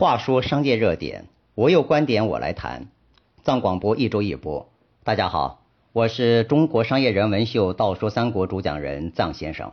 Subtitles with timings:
[0.00, 2.86] 话说商界热点，我有观点我来谈。
[3.44, 4.70] 藏广播一周一播，
[5.04, 5.62] 大家好，
[5.92, 9.72] 我是中国商业人文秀《道说三国》主讲人藏先生。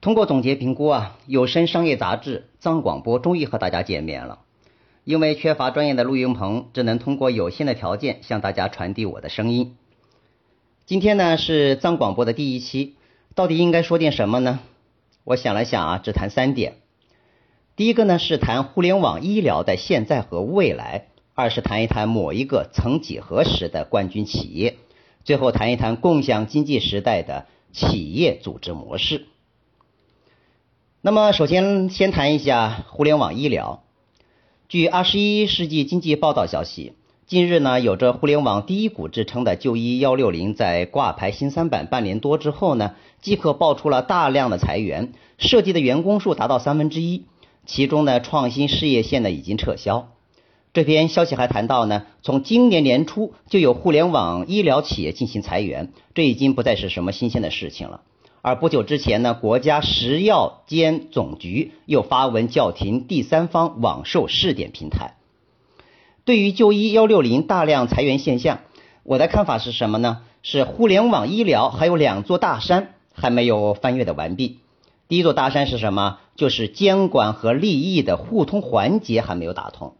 [0.00, 4.40] 通过总结评估啊，有声商业杂志藏广播终于和大家见面了。
[5.04, 9.76] 因为缺乏专业的录音棚，只能通过有限的条件向大家传递我的声音。
[10.84, 12.96] 今天呢是藏广播的第一期，
[13.36, 14.58] 到底应该说点什么呢？
[15.22, 16.78] 我想了想啊，只谈三点。
[17.78, 24.78] 第一个呢是谈互联网医疗的现在和未来，二是谈一谈某一个曾几何时的冠军企业，
[25.22, 29.26] 最后谈一谈共享经济时代的企业组织模式。
[31.00, 33.84] 那么，首先先谈一下互联网医疗。
[34.68, 36.94] 据二十一世纪经济报道消息，
[37.28, 47.26] 近日呢，有着“互联网第一股”之称的就医幺六零在挂牌新三板半年多之后呢，即刻爆出了大量的裁员，涉及的员工数达到三分之一，
[47.68, 50.08] 其中呢，创新事业线呢已经撤销。
[50.72, 58.00] 这篇消息还谈到呢，从今年年初就有互联网医疗企业进行裁员，这已经不再是什么新鲜的事情了。
[58.40, 65.14] 而不久之前呢，国家食药监总局又发文叫停第三方网售试点平台。
[66.24, 68.60] 对于就医幺六零大量裁员现象，
[69.02, 70.22] 我的看法是什么呢？
[70.42, 74.60] 是互联网医疗还有两座大山还没有翻越的完毕。
[75.08, 76.18] 第一座大山是什么？
[76.36, 79.94] 就是监管和利益的互通环节还没有打通。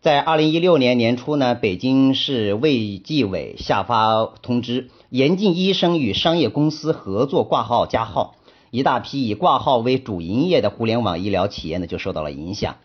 [0.00, 4.88] 在二零一六年年初呢，北京市卫计委下发通知。
[5.10, 8.36] 严禁医生与商业公司合作挂号加号，
[8.70, 12.76] 一大批以挂号为主营业的互联网医疗企业呢就受到了影响。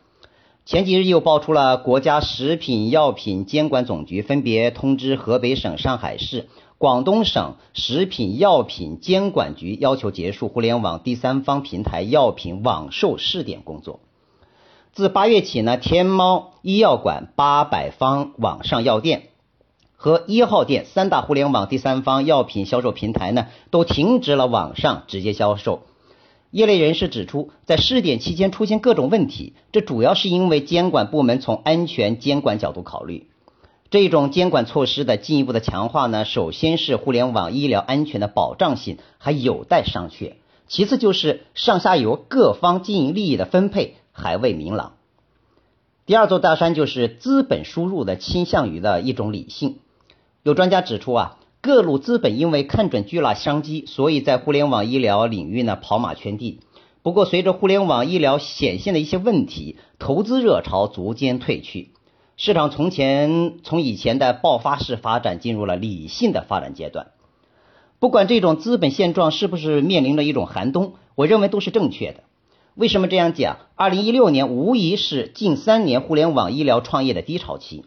[0.65, 6.47] 前几日又爆出了国家食品药品监管总局分别通知河北省、上海市、
[6.79, 13.99] 广东省食品药品监管局，要求结束互联网第三方平台药品网售试点工作。
[14.93, 19.23] 自八月起呢，天猫医药馆、八百方网上药店。
[19.97, 25.81] 和一号店三大互联网第三方药品销售平台呢，都停止了网上直接销售。
[26.49, 33.27] 业内人士指出，在试点期间出现各种问题，这主要是因为监管部门从安全监管角度考虑。
[33.91, 40.33] 这种监管措施的进一步的强化呢，首先是互联网医疗安全的保障性还有待商榷，
[40.67, 44.93] 其次就是上下游各方经营利益的分配还未明朗。
[46.05, 49.77] 第二座大山就是资本输入的倾向于的一种理性。
[50.43, 56.59] 有专家指出啊，各路资本因为看准巨大商机，所以在互联网医疗领域呢跑马圈地。
[57.01, 61.91] 不过，随着互联网医疗显现的一些问题，投资热潮逐渐退去，
[62.41, 67.07] 市场从前从以前的爆发式发展进入了理性的发展阶段。
[67.99, 72.23] 不管这种资本现状是不是面临着一种寒冬，我认为都是正确的。
[72.75, 73.57] 为什么这样讲？
[73.75, 77.83] 二零一六年无疑是近三年互联网医疗创业的低潮期。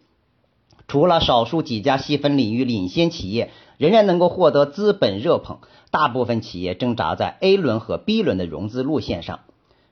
[0.87, 9.41] 除了少数几家细分领域领先企业仍然能够获得资本热捧，大部分企业挣扎在 A 轮和 B 轮的融资路线上。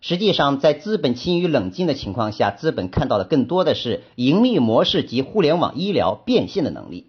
[0.00, 7.06] 实际上，在资本趋于冷静的情况下，资本看到的更多的是盈利模式及互联网医疗变现的能力。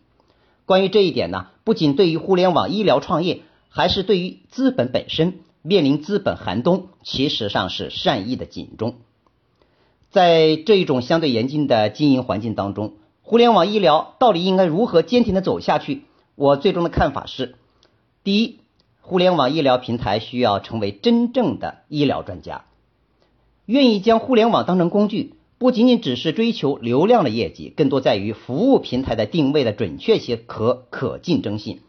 [0.66, 8.96] 关于这一点呢，不仅对于互联网医疗创业，还是对于资本本身面临资本寒冬，其实上是善意的警钟。
[10.09, 12.94] 在这一种相对严峻的经营环境当中。
[13.23, 16.03] 互联网医疗到底应该如何坚挺的走下去？
[16.35, 17.56] 我最终的看法是：
[18.25, 18.59] 第一，
[19.00, 22.66] 互联网医疗平台需要成为真正的医疗专家，
[23.66, 31.80] 愿意将互联网当成工具，不仅仅只是追求流量的业绩，更多在于服务平台的定位的准确性和可竞争性。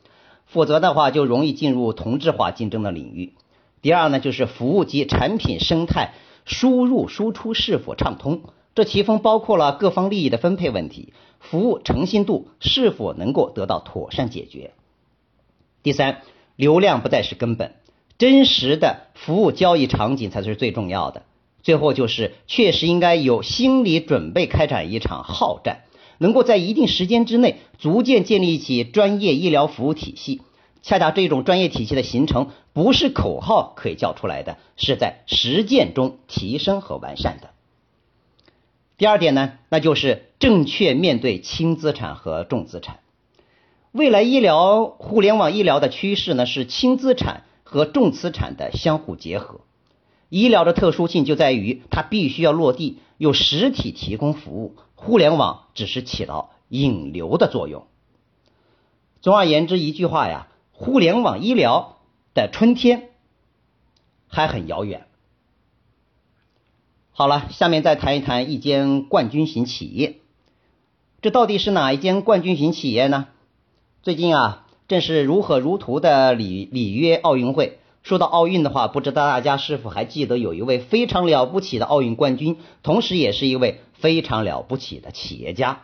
[0.46, 3.32] 否则的话，就容易进入同质化竞争的领域。
[3.80, 6.12] 第二呢，就是服务及产品生态
[6.44, 8.42] 输入输出是否畅通？
[8.74, 11.12] 这其中包括了各方利益的分配问题。
[11.40, 14.74] 服务诚信度是否能够得到妥善解决？
[15.82, 16.22] 第三，
[16.54, 17.74] 流量不再是根本，
[18.16, 21.24] 真实的服务交易场景才是最重要的。
[21.62, 25.82] 最后就是确实应该有心理准备开展一场好战，
[26.18, 30.42] 能够在一定时间之内逐渐建立起专业医疗服务体系。
[30.82, 37.50] 恰恰这种专业体系的形成，不是口号可以叫出来的，是在实践中提升和完善的。
[38.98, 42.98] 第二点呢，那就是正确面对轻资产和重资产。
[43.92, 49.60] 未来医疗互联网医疗的趋势呢，是轻资产和重资产的相互结合。
[50.32, 57.86] 医疗的特殊性就在于它必须要落地，有实体提供服务，互联网只是起到引流的作用。
[59.20, 61.98] 总而言之，一句话呀，互联网医疗
[62.32, 63.10] 的春天
[64.26, 65.06] 还很遥远。
[67.10, 70.16] 好了，下面再谈一谈一间冠军型企业。
[71.20, 73.28] 这到底是哪一间冠军型企业呢？
[74.02, 77.80] 最近啊，正是如火如荼的里里约奥运会。
[78.02, 85.82] 说到奥运的话，不知道大家是否还记得有一位非常了不起的奥运冠军，同时也是一位非常了不起的企业家。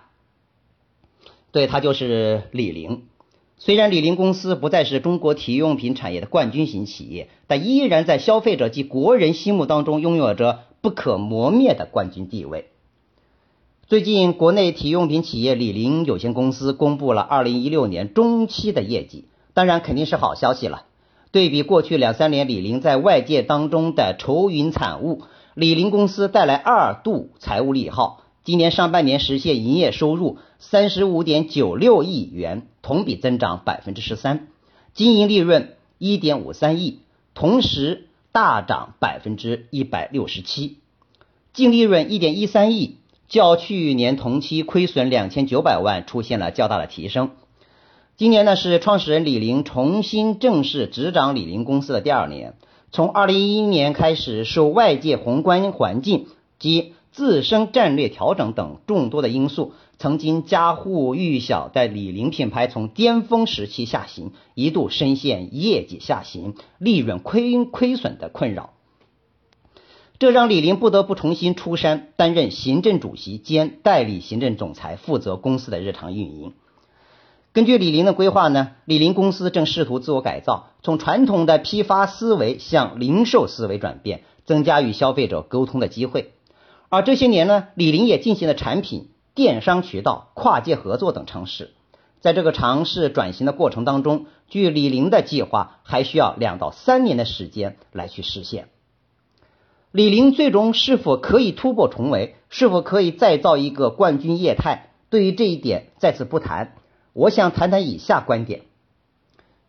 [1.52, 3.04] 对他就是李宁。
[3.56, 12.68] 虽然李宁公司不再是中国体育用品产业的冠军型企业，但依然在消费者及国人心目当中拥有着不可磨灭的冠军地位。
[13.86, 19.24] 最近，国内体育用品企业李宁有限公司公布了二零一六年中期的业绩，
[19.54, 20.84] 当然肯定是好消息了。
[21.30, 25.22] 对比过去两三年，李宁在外界当中的愁云惨雾，
[25.54, 28.24] 李宁公司带来二度财务利好。
[28.44, 34.48] 今年上半年实现营业收入三十五点九六亿元，同比增长百分之十三，
[34.94, 37.00] 经营利润一点五三亿，
[37.34, 40.78] 同时大涨百分之一百六十七，
[41.52, 42.96] 净利润一点一三亿，
[43.28, 47.32] 较去年同期亏损两千九百万出现了较大的提升。
[48.18, 52.56] 今年呢是创始人李宁重新正式执掌李宁公司的第二年。
[52.90, 56.26] 从二零一一年开始，受外界宏观环境
[56.58, 68.70] 及自身战略调整等众多的因素，曾经家喻户晓的李宁品牌从巅峰时期下行，一度深陷业绩下行、利润亏亏损的困扰。
[70.18, 76.52] 这让李宁不得不重新出山，担任行政主席兼代理行政总裁，负责公司的日常运营。
[77.58, 86.34] 根据李宁的规划呢，李宁公司正试图自我改造，从传统的批发思维向零售思维转变，增加与消费者沟通的机会。
[86.88, 91.72] 而这些年呢，李宁也进行了产品、电商渠道、跨界合作等尝试。
[92.20, 98.68] 在这个尝试转型的过程当中，据李宁的计划，还需要两到三年的时间来去实现。
[99.90, 104.90] 李宁最终是否可以突破重围，是否可以再造一个冠军业态？
[105.10, 106.74] 对于这一点，在此不谈。
[107.18, 108.62] 我想谈谈以下观点。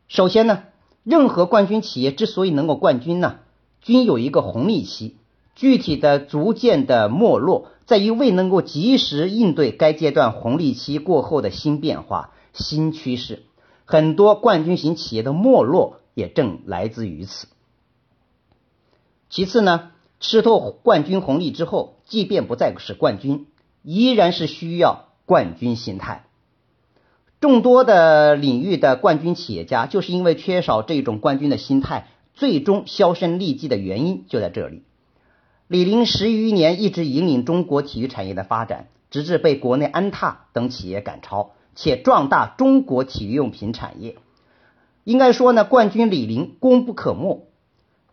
[0.07, 0.66] 首先呢，
[1.04, 3.40] 任何冠军企业之所以能够冠军呢，
[3.81, 5.18] 均有一个红利期，
[5.56, 13.42] 具体的逐渐的没落，在于未能够及时应对该阶段红利期过后的新变化、新趋势。
[13.84, 17.48] 很多冠军型企业的没落也正来自于此。
[19.28, 23.48] 其次呢，吃透冠军红利之后，即便不再是冠军，
[23.81, 26.28] 依然是需要冠军心态。
[27.40, 34.84] 众多的领域的冠军企业家，就是因为缺少这种冠军的心态，最终销声匿迹的原因就在这里。
[35.68, 44.18] 李宁十余年一直引领中国体育产业的发展，直至被国内安踏等企业赶超，且壮大中国体育用品产业。
[45.06, 47.48] 应该说呢，冠军李宁功不可没。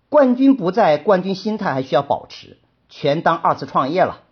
[0.08, 2.58] 冠军不在，冠军心态还需要保持，
[2.88, 4.22] 全当二次创业了。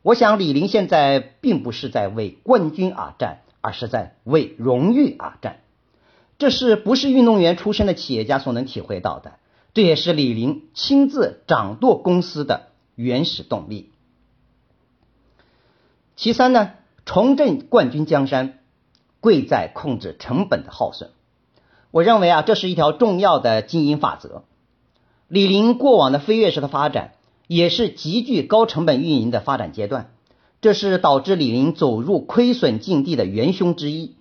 [0.00, 3.40] 我想，李宁现在并不是在为冠军而战。
[3.62, 5.60] 而是在为荣誉而战，
[6.36, 9.38] 这是不是运动员出身的企业家所能体会到的？
[9.72, 13.90] 这也是李宁亲自掌舵公司的原始动力。
[16.14, 16.72] 其三呢，
[17.06, 18.58] 重振冠军江山，
[19.20, 21.10] 贵在控制成本的耗损。
[21.90, 24.44] 我认为啊，这是一条重要的经营法则。
[25.28, 27.12] 李宁过往的飞跃式的发展，
[27.46, 30.11] 也是极具高成本运营的发展阶段。
[30.62, 34.14] 这是导致李宁走入亏损境地的元凶之一。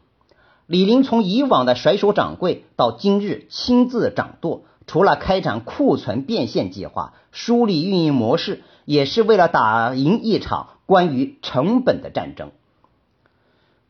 [0.65, 12.49] 李宁从以往的甩手掌柜到今日亲自掌舵，除了开展库存变现计划、梳理运营模式，也是为了打赢一场关于成本的战争。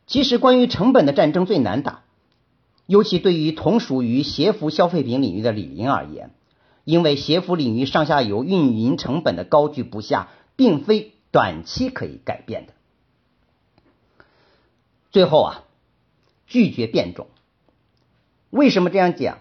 [0.06, 2.02] 其实，关于成本的战争最难打，
[2.86, 6.32] 尤其对于同属于鞋服消费品领域的李宁而言，
[6.84, 10.28] 因为鞋服领域上下游运营成本的高居不下，
[10.58, 11.14] 并非。
[11.32, 12.74] 短期可以改变的。
[15.12, 15.64] 最后啊，
[16.48, 17.28] 拒绝变种。
[18.50, 19.40] 为什么这样讲？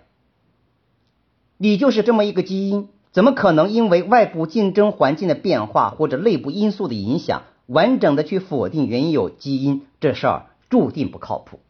[1.57, 9.87] 你就是这么一个基因，怎么可能因为外部竞争环境的变化或者内部因素的影响，完整的去否定原有基因？
[10.01, 11.61] 这事儿注定不靠谱。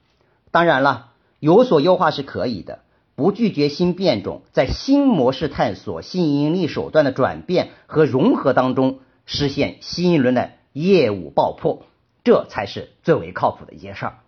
[0.50, 2.81] 当然了，有所优化是可以的，
[3.17, 9.00] 不拒绝新变种，在新模式探索、新盈利手段的转变和融合当中。
[9.32, 11.84] 实现新一轮的业务爆破，
[12.25, 14.18] 这才是最为靠谱的一件事儿。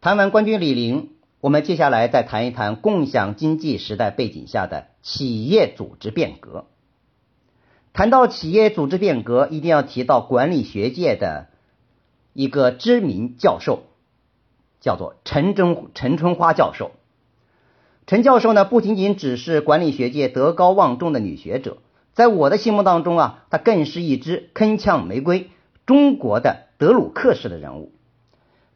[0.00, 1.10] 谈完冠军李宁，
[1.42, 6.64] 我们接下来再谈一谈共享经济时代背景下的企业组织变革。
[7.92, 11.48] 谈到企业组织变革，一定要提到管理学界的
[12.32, 13.82] 一个知名教授，
[14.80, 16.92] 叫做陈真陈春花教授。
[18.06, 21.76] 陈教授呢，不仅仅只是管理学界德高望重的女学者。
[22.14, 25.50] 在我的心目当中啊，他更是一支铿锵玫瑰，
[25.84, 27.92] 中国的德鲁克式的人物。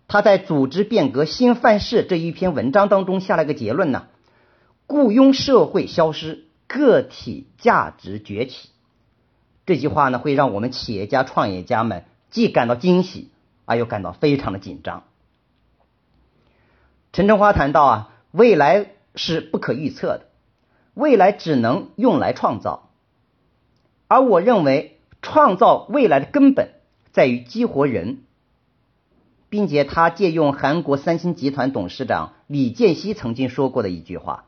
[0.08, 4.06] 他在《组织变革新范式》这一篇文章当中下了个结论呢：
[4.86, 8.70] 雇佣社会消失，个体价值崛起。
[9.66, 13.30] 这句话呢，会让我们企业家、创业家们既感到惊喜，
[13.66, 15.04] 而又感到非常的紧张。
[17.12, 20.22] 陈春华谈到啊，未来是不可预测的，
[20.94, 22.87] 未来只能用来创造。
[24.08, 26.70] 而我认为，创造未来的根本
[27.12, 28.22] 在于激活人，
[29.50, 34.46] 并且他借用韩国三星集团董事长李健熙曾经说过的一句话：“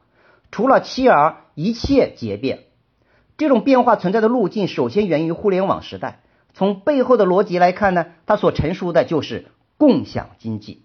[0.51, 2.65] 除了妻儿，一切皆变。”
[3.37, 6.23] 这种变化存在的路径，首先源于互联网时代。
[6.53, 10.83] 从背后的逻辑来看呢，它所陈述的就是共享经济。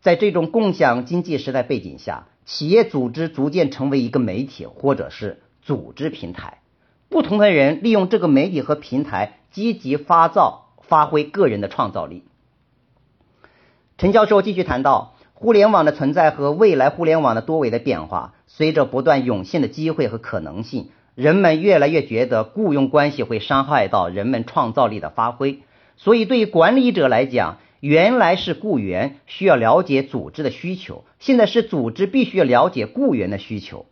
[0.00, 6.61] 在这种共享经济时代背景下，企业组织逐渐成为一个媒体或者是组织平台。
[7.12, 12.24] 不同的人利用这个媒体和平台，积极发造、发挥个人的创造力。
[13.98, 25.60] 陈教授继续谈到，互联网的存在和未来互联网的多维的变化，随着不断涌现的机会和可能性，人们越来越觉得雇佣关系会伤害到人们创造力的发挥。
[25.98, 33.84] 所以，对于管理者来讲，原来是雇员需要了解组织的需求，现在是组织必须要了解雇员的需求。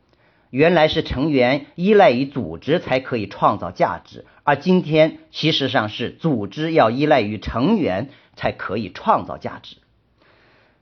[0.51, 9.77] 原来是成员依赖于组织才可以创造价值，而今天其实上是组织要依赖于成员才可以创造价值。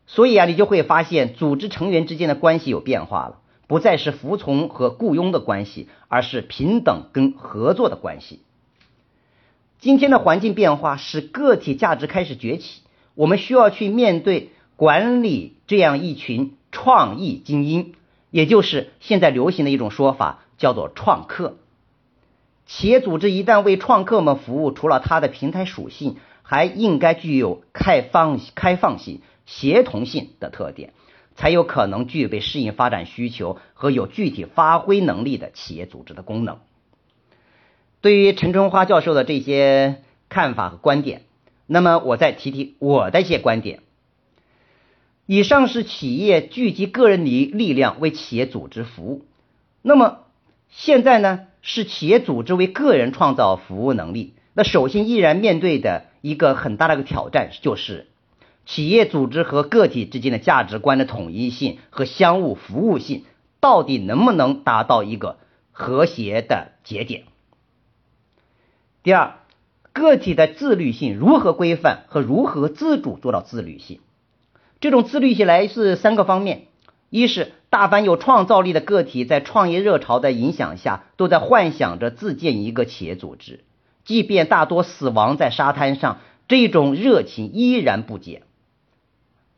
[0.07, 8.41] 所以啊，你就会发现组织成员之间的关系有变化了，不再是服从和雇佣的关系，而是平等跟合作的关系。
[9.79, 12.81] 今天的环境变化使个体价值开始崛起，
[13.15, 17.93] 我们需要去面对管理这样一群创意精英。
[18.31, 21.57] 也就是现在流行的一种说法，叫做创客。
[22.67, 30.93] 企业组织一旦为创客们服务，除了它的平台属性，还应该具有开放、开放性、协同性的特点，
[31.35, 36.59] 才有可能具备适应发展需求和有具体发挥能力的企业组织的功能。
[38.01, 41.23] 对于陈春花教授的这些看法和观点，
[41.67, 43.81] 那么我再提提我的一些观点。
[45.31, 49.27] 以上是企业聚集个人力力量为企业组织服务，
[49.83, 50.21] 那么
[50.71, 54.33] 现在呢是企业组织为个人创造服务能力。
[54.55, 58.07] 那首先依然面对的一个很大的一个挑战就是，
[58.65, 63.27] 企业组织和个体之间的价值观的统一性和相互服务性
[63.61, 65.37] 到底能不能达到一个
[65.73, 67.25] 和谐的节点？
[69.03, 69.41] 第二，
[69.93, 74.01] 个体的自律性如何规范和如何自主做到自律性？
[74.81, 76.67] 这种自律起来是三个方面：
[77.11, 83.65] 一是大凡有创造力的个体，在创业热潮的影响下，都在幻想着自建一个企业组织，
[84.05, 88.43] 即便大多死亡在沙滩上，这种热情依然不减。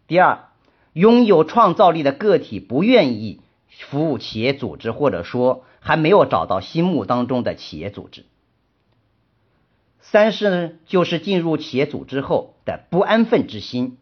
[0.06, 0.48] 第二，
[0.92, 8.24] 拥有创造力的个体不愿意服务企业组织，或者说还没有找到心目当中的企业组织。
[10.00, 13.98] 三是呢，就是进入企业组织后的不安分之心。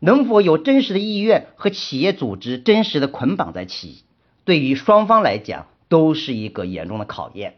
[0.00, 4.04] 能否有真实的意愿和企业组织真实的捆绑在一起，
[4.44, 7.56] 对于双方来讲都是一个严重的考验。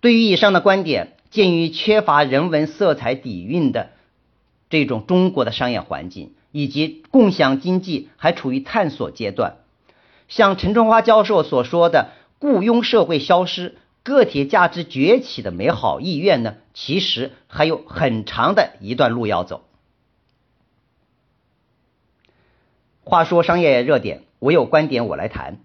[0.00, 3.90] 对于以上的观点，鉴于缺乏人文色彩底蕴的
[4.68, 9.58] 这种中国的商业环境，以及共享经济还处于探索阶段，
[10.28, 19.62] 像陈春花教授所说的雇佣社会消失、个体价值崛起的美好意愿呢，其实还有很长的一段路要走。
[23.12, 25.58] 话说商业热点，我有观点我来谈。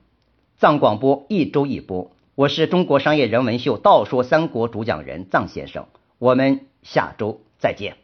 [0.58, 5.86] 藏广播一周一播，我是中国商业人文秀道说三国主讲人藏先生。
[6.18, 7.96] 我们下周再见。